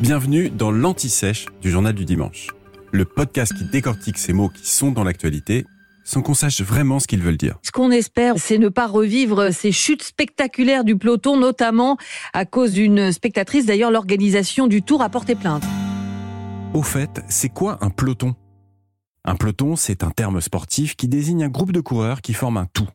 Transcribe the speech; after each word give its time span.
Bienvenue 0.00 0.50
dans 0.50 0.70
l'Anti-Sèche 0.70 1.46
du 1.62 1.70
Journal 1.70 1.94
du 1.94 2.04
Dimanche, 2.04 2.48
le 2.92 3.06
podcast 3.06 3.54
qui 3.56 3.64
décortique 3.64 4.18
ces 4.18 4.34
mots 4.34 4.50
qui 4.50 4.70
sont 4.70 4.92
dans 4.92 5.04
l'actualité 5.04 5.64
sans 6.04 6.20
qu'on 6.20 6.34
sache 6.34 6.60
vraiment 6.60 7.00
ce 7.00 7.06
qu'ils 7.06 7.22
veulent 7.22 7.38
dire. 7.38 7.58
Ce 7.62 7.72
qu'on 7.72 7.90
espère, 7.90 8.34
c'est 8.36 8.58
ne 8.58 8.68
pas 8.68 8.86
revivre 8.86 9.54
ces 9.54 9.72
chutes 9.72 10.02
spectaculaires 10.02 10.84
du 10.84 10.98
peloton, 10.98 11.38
notamment 11.38 11.96
à 12.34 12.44
cause 12.44 12.74
d'une 12.74 13.10
spectatrice. 13.10 13.64
D'ailleurs, 13.64 13.90
l'organisation 13.90 14.66
du 14.66 14.82
Tour 14.82 15.00
a 15.00 15.08
porté 15.08 15.34
plainte. 15.34 15.64
Au 16.74 16.82
fait, 16.82 17.22
c'est 17.28 17.48
quoi 17.48 17.78
un 17.80 17.88
peloton? 17.88 18.34
Un 19.24 19.34
peloton, 19.34 19.76
c'est 19.76 20.04
un 20.04 20.10
terme 20.10 20.42
sportif 20.42 20.94
qui 20.94 21.08
désigne 21.08 21.42
un 21.42 21.48
groupe 21.48 21.72
de 21.72 21.80
coureurs 21.80 22.20
qui 22.20 22.34
forment 22.34 22.58
un 22.58 22.66
tout. 22.66 22.88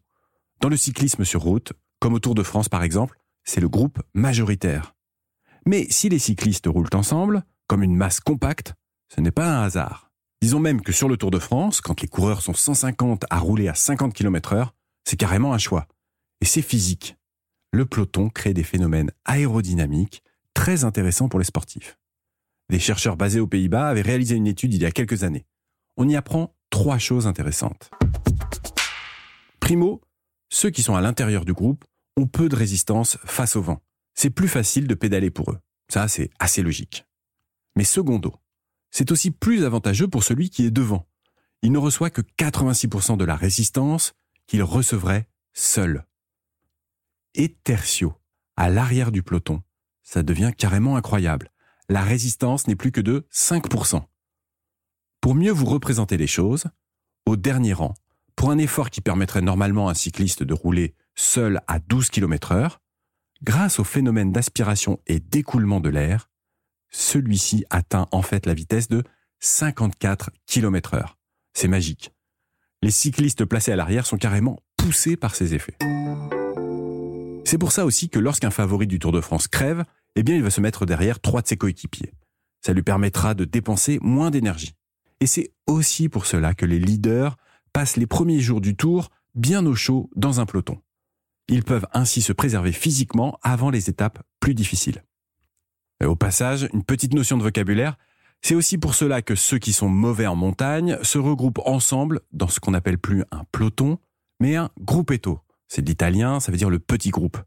Dans 0.62 0.70
le 0.70 0.78
cyclisme 0.78 1.26
sur 1.26 1.42
route, 1.42 1.74
comme 2.00 2.14
au 2.14 2.20
Tour 2.20 2.36
de 2.36 2.44
France 2.44 2.70
par 2.70 2.84
exemple, 2.84 3.18
c'est 3.44 3.60
le 3.60 3.70
groupe 3.70 4.00
majoritaire. 4.14 4.91
Mais 5.66 5.86
si 5.90 6.10
les 6.10 6.20
cyclistes 6.20 6.68
roulent 6.68 6.90
ensemble, 6.94 7.44
comme 7.68 7.84
une 7.84 7.96
masse 7.96 8.20
compacte, 8.20 8.74
ce 9.14 9.22
n'est 9.22 9.32
pas 9.32 9.48
un 9.48 9.64
hasard. 9.64 10.12
Disons 10.42 10.60
même 10.60 10.82
que 10.82 10.92
sur 10.92 11.08
le 11.08 11.18
Tour 11.18 11.32
de 11.32 11.40
France, 11.40 11.82
quand 11.82 12.02
les 12.02 12.08
coureurs 12.08 12.42
sont 12.42 12.54
150 12.54 13.26
à 13.30 13.40
rouler 13.40 13.68
à 13.68 13.76
50 13.76 14.14
km 14.14 14.54
heure, 14.54 14.74
c'est 15.04 15.18
carrément 15.18 15.54
un 15.54 15.60
choix. 15.60 15.88
Et 16.42 16.46
c'est 16.46 16.62
physique. 16.62 17.16
Le 17.72 17.86
peloton 17.86 18.30
crée 18.30 18.54
des 18.54 18.64
phénomènes 18.64 19.12
aérodynamiques 19.26 20.24
très 20.54 20.84
intéressants 20.84 21.30
pour 21.30 21.40
les 21.40 21.46
sportifs. 21.46 21.98
Des 22.70 22.80
chercheurs 22.80 23.18
basés 23.18 23.40
aux 23.40 23.48
Pays-Bas 23.48 23.88
avaient 23.88 24.02
réalisé 24.02 24.36
une 24.36 24.48
étude 24.48 24.74
il 24.74 24.82
y 24.82 24.86
a 24.86 24.92
quelques 24.92 25.24
années. 25.24 25.46
On 25.98 26.10
y 26.10 26.16
apprend 26.16 26.56
trois 26.70 26.98
choses 26.98 27.28
intéressantes. 27.28 27.92
Primo, 29.60 30.02
ceux 30.50 30.70
qui 30.70 30.82
sont 30.82 30.96
à 30.96 31.02
l'intérieur 31.02 31.46
du 31.46 31.54
groupe 31.54 31.86
ont 32.18 32.28
peu 32.28 32.50
de 32.50 32.56
résistance 32.56 33.18
face 33.26 33.56
au 33.56 33.62
vent. 33.62 33.82
C'est 34.14 34.30
plus 34.30 34.48
facile 34.48 34.88
de 34.88 34.96
pédaler 34.96 35.32
pour 35.32 35.52
eux. 35.52 35.60
Ça, 35.90 36.08
c'est 36.08 36.30
assez 36.40 36.62
logique. 36.62 37.06
Mais 37.76 37.84
secondo, 37.84 38.36
c'est 38.92 39.12
aussi 39.12 39.32
plus 39.32 39.64
avantageux 39.64 40.08
pour 40.08 40.24
celui 40.24 40.50
qui 40.50 40.66
est 40.66 40.72
devant. 40.72 41.08
Il 41.62 41.72
ne 41.72 41.78
reçoit 41.78 42.10
que 42.10 42.22
86% 42.22 43.18
de 43.18 43.26
la 43.26 43.36
résistance 43.36 44.14
qu'il 44.48 44.64
recevrait 44.64 45.28
seul. 45.54 46.06
Et 47.36 47.50
tertio, 47.50 48.14
à 48.58 48.70
l'arrière 48.70 49.12
du 49.12 49.24
peloton, 49.24 49.62
ça 50.04 50.24
devient 50.24 50.52
carrément 50.58 50.98
incroyable. 50.98 51.52
La 51.88 52.02
résistance 52.02 52.68
n'est 52.68 52.76
plus 52.76 52.92
que 52.92 53.02
de 53.02 53.28
5%. 53.32 54.04
Pour 55.22 55.36
mieux 55.36 55.52
vous 55.52 55.66
représenter 55.66 56.18
les 56.18 56.28
choses, 56.28 56.66
au 57.26 57.36
dernier 57.38 57.74
rang, 57.74 57.94
pour 58.36 58.52
un 58.52 58.58
effort 58.58 58.90
qui 58.90 59.02
permettrait 59.02 59.42
normalement 59.42 59.88
à 59.88 59.92
un 59.92 59.94
cycliste 59.94 60.44
de 60.44 60.54
rouler 60.54 60.96
seul 61.16 61.62
à 61.68 61.80
12 61.80 62.10
km 62.10 62.54
heure, 62.54 62.81
grâce 63.44 63.80
au 63.80 63.84
phénomène 63.84 64.32
d'aspiration 64.32 65.00
et 65.08 65.20
d'écoulement 65.20 65.80
de 65.80 65.90
l'air, 65.90 66.30
celui-ci 66.90 67.66
atteint 67.70 68.08
en 68.12 68.22
fait 68.22 68.46
la 68.46 68.54
vitesse 68.54 68.88
de 68.88 69.04
54 69.40 70.32
km 70.46 70.94
heure. 70.94 71.18
C'est 71.54 71.68
magique. 71.68 72.12
Les 72.82 72.92
cyclistes 72.92 73.46
placés 73.46 73.72
à 73.72 73.76
l'arrière 73.76 74.06
sont 74.06 74.18
carrément 74.18 74.60
poussés 74.78 75.18
par 75.18 75.36
ces 75.36 75.54
effets. 75.54 75.78
C'est 77.46 77.58
pour 77.58 77.72
ça 77.72 77.86
aussi 77.86 78.10
que 78.10 78.20
lorsqu'un 78.20 78.52
favori 78.52 78.88
du 78.88 79.00
Tour 79.00 79.12
de 79.12 79.22
France 79.22 79.48
crève, 79.48 79.84
eh 80.16 80.24
bien 80.24 80.36
il 80.36 80.44
va 80.44 80.50
se 80.50 80.62
mettre 80.62 80.86
derrière 80.86 81.20
trois 81.20 81.42
de 81.42 81.48
ses 81.48 81.58
coéquipiers. 81.58 82.14
Ça 82.62 82.74
lui 82.74 82.84
permettra 82.84 83.34
de 83.34 83.46
dépenser 83.46 84.00
moins 84.02 84.32
d'énergie. 84.32 84.76
Et 85.20 85.28
c'est 85.28 85.52
aussi 85.68 86.10
pour 86.10 86.26
cela 86.26 86.54
que 86.54 86.66
les 86.66 86.80
leaders 86.80 87.38
passent 87.74 87.98
les 87.98 88.08
premiers 88.08 88.40
jours 88.40 88.62
du 88.62 88.76
Tour 88.76 89.10
bien 89.36 89.66
au 89.66 89.76
chaud 89.76 90.10
dans 90.16 90.40
un 90.40 90.46
peloton. 90.46 90.80
Ils 91.52 91.66
peuvent 91.66 91.86
ainsi 91.92 92.22
se 92.22 92.32
préserver 92.32 92.72
physiquement 92.72 93.38
avant 93.44 93.70
les 93.70 93.90
étapes 93.90 94.24
plus 94.40 94.56
difficiles. 94.56 95.04
Au 96.02 96.16
passage, 96.16 96.70
une 96.74 96.84
petite 96.84 97.14
notion 97.14 97.38
de 97.38 97.44
vocabulaire, 97.44 97.98
c'est 98.42 98.56
aussi 98.56 98.78
pour 98.78 98.96
cela 98.96 99.22
que 99.22 99.36
ceux 99.36 99.60
qui 99.60 99.74
sont 99.74 99.90
mauvais 99.90 100.28
en 100.28 100.36
montagne 100.38 100.98
se 101.04 101.18
regroupent 101.18 101.62
ensemble 101.66 102.22
dans 102.32 102.48
ce 102.48 102.62
qu'on 102.62 102.74
appelle 102.74 102.98
plus 102.98 103.26
un 103.32 103.44
peloton, 103.52 104.00
mais 104.40 104.56
un 104.56 104.70
gruppetto. 104.80 105.42
C'est 105.68 105.82
de 105.82 105.90
l'italien, 105.90 106.40
ça 106.40 106.54
veut 106.54 106.58
dire 106.58 106.70
le 106.70 106.80
petit 106.80 107.10
groupe. 107.10 107.38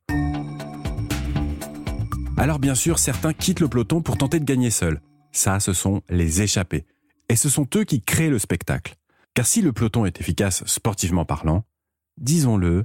Alors 2.36 2.58
bien 2.58 2.74
sûr, 2.74 2.98
certains 2.98 3.32
quittent 3.32 3.60
le 3.60 3.68
peloton 3.68 4.02
pour 4.02 4.18
tenter 4.18 4.38
de 4.38 4.44
gagner 4.44 4.70
seuls. 4.70 5.00
Ça, 5.32 5.60
ce 5.60 5.72
sont 5.72 6.02
les 6.10 6.42
échappés. 6.42 6.84
Et 7.30 7.36
ce 7.36 7.48
sont 7.48 7.66
eux 7.74 7.84
qui 7.84 8.02
créent 8.02 8.28
le 8.28 8.38
spectacle. 8.38 8.96
Car 9.32 9.46
si 9.46 9.62
le 9.62 9.72
peloton 9.72 10.04
est 10.04 10.20
efficace 10.20 10.62
sportivement 10.66 11.24
parlant, 11.24 11.64
disons-le, 12.18 12.84